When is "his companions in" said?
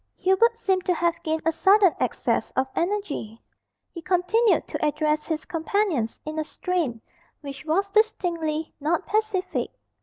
5.27-6.39